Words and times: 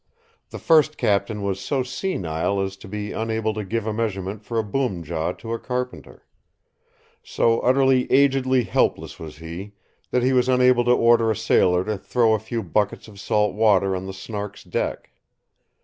The 0.49 0.57
first 0.57 0.97
captain 0.97 1.43
was 1.43 1.59
so 1.59 1.83
senile 1.83 2.59
as 2.59 2.75
to 2.77 2.87
be 2.87 3.11
unable 3.11 3.53
to 3.53 3.63
give 3.63 3.85
a 3.85 3.93
measurement 3.93 4.43
for 4.43 4.57
a 4.57 4.63
boom 4.63 5.03
jaw 5.03 5.31
to 5.33 5.53
a 5.53 5.59
carpenter. 5.59 6.25
So 7.21 7.59
utterly 7.59 8.07
agedly 8.09 8.63
helpless 8.65 9.19
was 9.19 9.37
he, 9.37 9.73
that 10.09 10.23
he 10.23 10.33
was 10.33 10.49
unable 10.49 10.85
to 10.85 10.91
order 10.91 11.29
a 11.29 11.35
sailor 11.35 11.83
to 11.85 11.99
throw 11.99 12.33
a 12.33 12.39
few 12.39 12.63
buckets 12.63 13.07
of 13.07 13.19
salt 13.19 13.53
water 13.53 13.95
on 13.95 14.07
the 14.07 14.11
Snark's 14.13 14.63
deck. 14.63 15.11